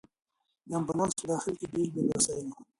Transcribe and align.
د 0.67 0.69
امبولانس 0.77 1.13
په 1.19 1.25
داخل 1.31 1.53
کې 1.59 1.65
بېلابېل 1.71 2.05
وسایل 2.11 2.45
وو. 2.49 2.59